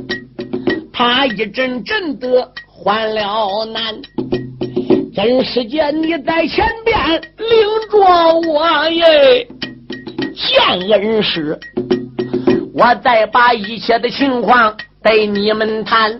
[0.93, 3.99] 他一阵阵的换了难。
[5.15, 7.97] 真是见你在前边领着
[8.47, 9.47] 我耶！
[10.35, 11.59] 见恩师，
[12.75, 16.15] 我再把一切的情况对你们谈。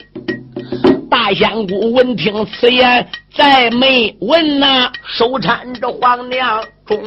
[1.07, 3.07] 大仙姑闻听此言，
[3.37, 6.97] 再没闻那手搀着皇娘忠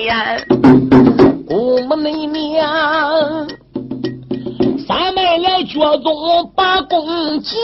[0.00, 0.46] 言。
[1.46, 3.48] 姑母你娘
[4.86, 7.06] 三妹来脚宗把公
[7.40, 7.56] 金，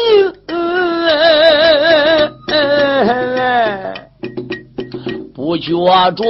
[5.35, 5.73] 不觉
[6.13, 6.25] 着。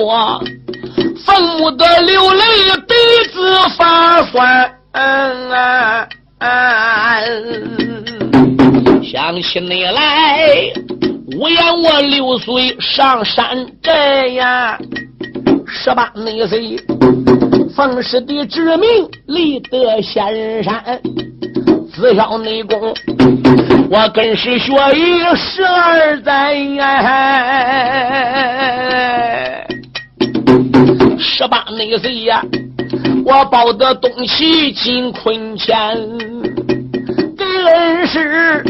[1.26, 2.42] 愤怒的流泪，
[2.86, 2.94] 鼻
[3.32, 4.72] 子发酸。
[9.02, 10.72] 想起你来，
[11.34, 14.78] 五言我六岁上山寨呀，
[15.66, 16.76] 十八那岁
[17.74, 18.88] 奉师的之命
[19.26, 21.00] 立得仙山，
[21.92, 22.94] 自小内功
[23.90, 26.86] 我更是学艺十二载呀。
[31.18, 32.40] 十八那岁呀，
[33.24, 35.76] 我抱得东西进坤钱，
[37.36, 38.62] 给恩师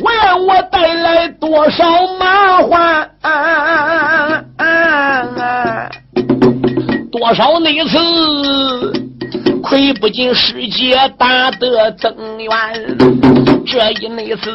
[0.00, 1.84] 问我带来多少
[2.18, 3.10] 麻烦，
[7.12, 7.98] 多少那次
[9.62, 12.50] 亏不进世界大德增援，
[13.66, 14.50] 这一那次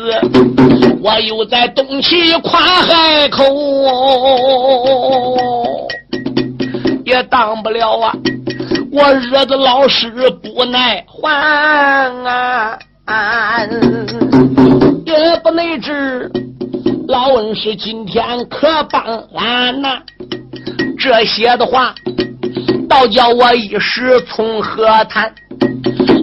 [1.02, 3.44] 我又在东齐跨海口。
[7.06, 8.12] 也当不了啊！
[8.92, 10.10] 我惹得老师
[10.42, 11.32] 不耐烦
[12.26, 12.80] 啊！
[15.06, 16.32] 也不能治，
[17.08, 19.02] 老恩师今天可帮
[19.36, 20.02] 俺呐！
[20.98, 21.94] 这些的话，
[22.90, 25.32] 倒叫我一时从何谈？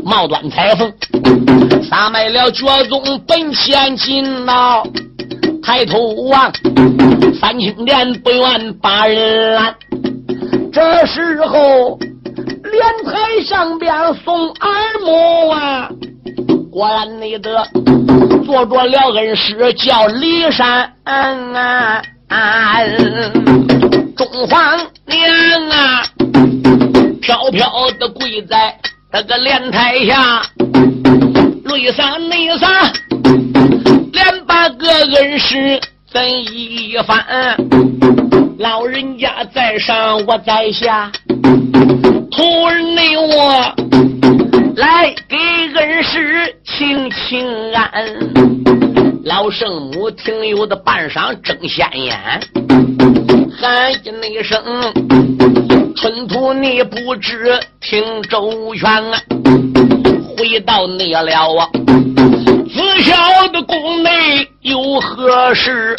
[0.04, 0.92] 冒短裁缝，
[1.88, 4.82] 撒卖了脚宗本千金呐！
[5.62, 6.52] 抬头望，
[7.40, 9.74] 三清殿不愿把人拦。
[10.72, 14.70] 这时候，莲台上边送耳
[15.04, 15.88] 目啊，
[16.72, 17.68] 果然你的
[18.46, 20.90] 坐着了恩师叫骊山，
[24.16, 26.02] 中皇娘啊，
[27.20, 27.70] 飘飘
[28.00, 28.74] 的跪在
[29.12, 30.40] 那个莲台下，
[31.66, 32.66] 泪洒泪洒，
[34.12, 35.78] 连把个恩师
[36.10, 36.22] 怎
[36.54, 37.22] 一番？
[38.58, 41.12] 老人家在上，我在下，
[42.30, 43.74] 徒儿你我
[44.76, 45.36] 来给
[45.74, 48.06] 恩师请请安。
[49.24, 52.18] 老圣母停留的半晌，睁现眼，
[53.60, 54.60] 喊一声
[55.94, 59.20] ：“春土你不知听周全啊！”
[60.36, 61.68] 回到你了啊，
[62.72, 65.94] 自小的宫内有何事？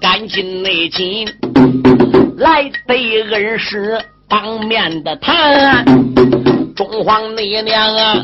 [0.00, 1.26] 赶紧内进，
[2.36, 3.98] 来对恩师
[4.28, 5.84] 当面的谈。
[6.76, 8.22] 中皇你娘啊，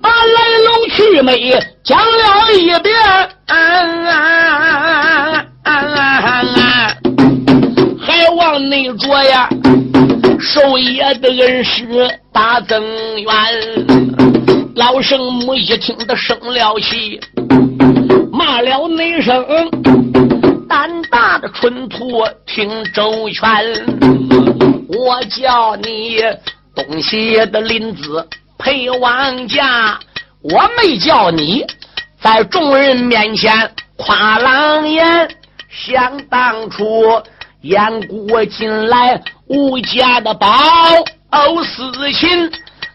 [0.00, 1.36] 把来龙去脉
[1.84, 2.96] 讲了一遍。
[3.46, 4.12] 啊啊
[5.62, 5.72] 啊啊
[6.24, 6.96] 啊
[8.00, 9.46] 还望内着呀，
[10.40, 11.84] 寿爷的恩师
[12.32, 12.82] 大增
[13.20, 13.30] 援。
[14.76, 17.20] 老圣母一听的生了气，
[18.32, 19.44] 骂了内声
[20.66, 23.46] ：“胆大的蠢徒，听周全！
[24.88, 26.22] 我叫你
[26.84, 28.28] 东西的林子
[28.58, 29.98] 陪王家，
[30.42, 31.64] 我没叫你
[32.20, 35.28] 在众人面前夸狼言。
[35.68, 37.22] 想当初。”
[37.62, 40.48] 燕国进来吴家的宝
[41.62, 42.50] 私情，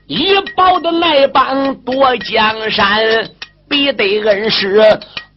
[0.07, 3.29] 一宝的那帮夺江山，
[3.69, 4.81] 必得恩师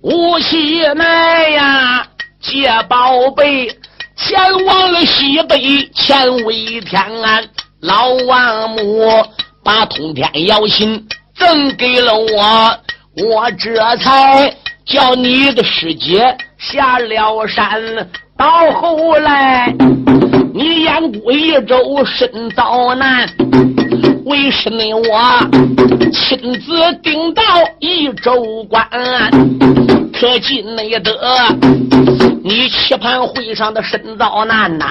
[0.00, 2.06] 吴喜来呀，
[2.40, 3.68] 借宝贝
[4.16, 7.46] 前往了西北，前为天安。
[7.80, 9.08] 老王母
[9.62, 11.06] 把通天瑶琴
[11.36, 12.12] 赠给了。
[12.12, 12.78] 我，
[13.24, 14.52] 我这才
[14.84, 17.46] 叫你的师姐下了。
[17.46, 17.80] 山。
[18.36, 19.72] 到后来，
[20.52, 23.28] 你燕国一州身遭难，
[24.24, 25.02] 为师你我
[26.12, 27.42] 亲自顶到
[27.80, 28.88] 一州关，
[30.12, 31.12] 可记内得
[32.42, 34.90] 你棋盘会上的身遭难呐？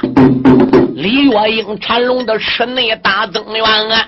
[0.95, 4.05] 李月英缠龙的池内大增援啊！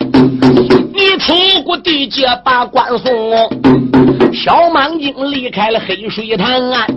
[0.93, 1.33] 你出
[1.63, 3.13] 过地界把关送，
[4.33, 6.87] 小莽精离开了黑水潭啊！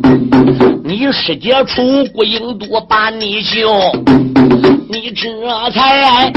[0.93, 3.67] 你师姐出过印度把你救，
[4.91, 6.31] 你这才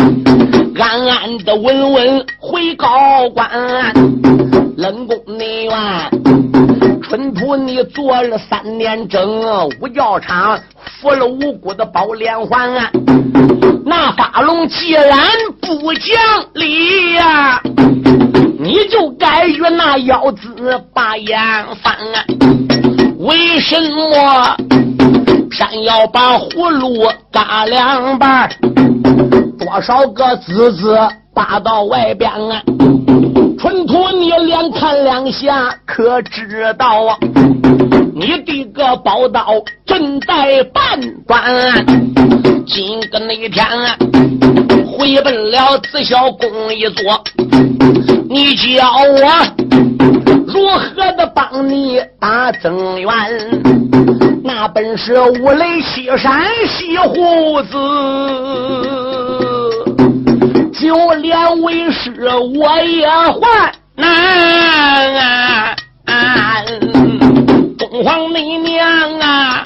[0.80, 3.46] 安安的稳稳回高官。
[4.78, 5.74] 冷宫内院，
[7.04, 10.58] 春土你做了三年整，五教场
[11.02, 12.90] 服了无辜的宝连环。
[13.86, 15.18] 那法龙既然
[15.60, 16.16] 不讲
[16.54, 17.62] 理呀，
[18.58, 21.38] 你就该与那妖子把眼
[21.84, 21.98] 翻。
[23.26, 24.56] 为什么
[25.50, 28.48] 偏要把葫芦嘎两半？
[29.58, 30.96] 多少个子子
[31.34, 32.62] 扒到外边啊？
[33.58, 37.18] 春土你连看两下，可知道啊？
[38.14, 39.48] 你的个宝刀
[39.88, 41.84] 正在半端，
[42.68, 43.98] 今个那一天啊
[44.86, 47.24] 回奔了紫霄宫一座，
[48.30, 49.85] 你叫我。
[50.56, 53.10] 如何的帮你打增援？
[54.42, 57.74] 那本是五雷西山西胡子，
[60.80, 62.10] 就连为师
[62.58, 64.16] 我也还难。
[67.78, 69.62] 东皇妹娘啊，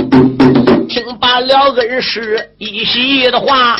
[0.90, 3.76] 听罢了恩师一席的话，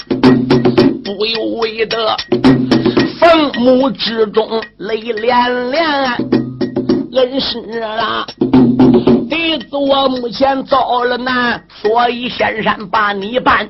[1.04, 2.16] 不由为得
[3.20, 6.49] 坟墓之中泪涟涟。
[7.14, 8.26] 恩师啊，
[9.30, 13.68] 弟子我目前遭了难，所以仙山把你办。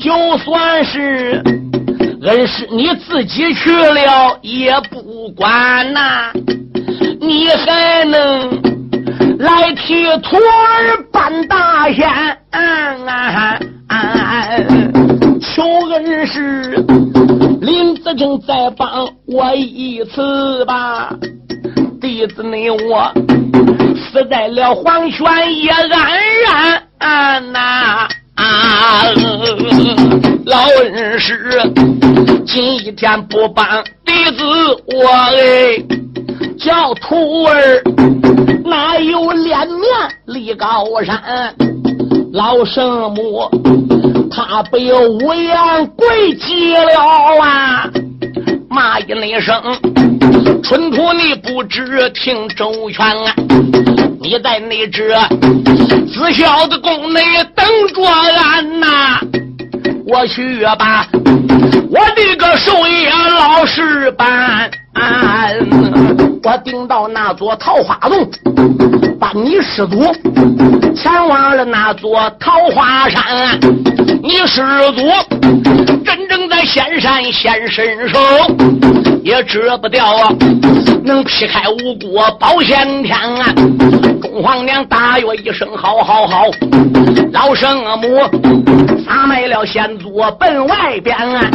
[0.00, 1.40] 就算是
[2.22, 6.32] 恩师你自己去了也不管呐，
[7.20, 8.60] 你还能
[9.38, 12.08] 来替徒儿办大仙？
[15.54, 16.84] 求恩师
[17.60, 21.14] 林子正再帮我一次吧。
[22.12, 23.10] 弟子你我
[23.96, 25.24] 死在了黄泉
[25.56, 28.06] 也安然呐！
[28.34, 29.02] 啊，
[30.44, 31.58] 老恩师，
[32.46, 34.44] 今一天不帮弟子
[34.94, 35.82] 我哎，
[36.58, 37.82] 叫徒儿
[38.62, 39.82] 哪有脸面
[40.26, 41.54] 立高山？
[42.34, 43.48] 老圣母
[44.30, 45.56] 他被五言
[45.96, 47.90] 跪击了啊！
[48.72, 49.54] 骂一那声。
[50.62, 53.34] 春土，你不知听周全啊！
[54.20, 55.14] 你在那只
[56.08, 57.20] 死小子宫内
[57.54, 59.20] 等着俺呐！
[60.06, 61.06] 我去把
[61.90, 64.70] 我的个寿爷老实办，
[66.44, 68.28] 我顶到那座桃花洞，
[69.18, 70.12] 把你师祖
[70.94, 73.58] 前往了那座桃花山，
[74.22, 74.62] 你师
[74.94, 75.02] 祖
[76.04, 78.18] 真正在仙山现身手。
[79.22, 80.34] 也治不掉啊！
[81.04, 83.54] 能劈开五谷保先天啊！
[84.20, 86.42] 中皇娘大约一声好好好，
[87.32, 88.18] 老圣母
[89.06, 91.48] 撒卖了先祖奔外边啊！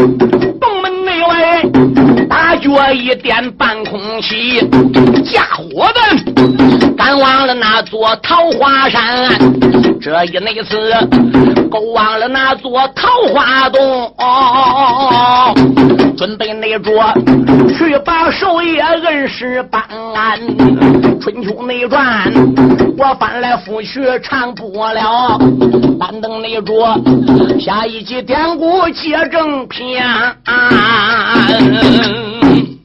[1.28, 4.60] 东门内哎，大脚一点半空起，
[5.26, 6.00] 驾火的
[6.96, 9.30] 赶往了那座桃花山。
[10.00, 10.92] 这一那次，
[11.70, 15.56] 勾往了那座桃花洞哦哦哦哦，
[16.18, 16.94] 准备那桌
[17.78, 19.84] 去把寿爷恩师办
[20.16, 20.40] 案。
[21.20, 22.32] 春秋内传，
[22.98, 25.38] 我翻来覆去唱不了，
[26.00, 26.98] 单等那桌
[27.60, 30.06] 下一集典故接正篇。
[30.46, 32.77] 啊啊。